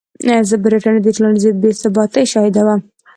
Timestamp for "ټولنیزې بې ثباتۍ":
1.15-2.23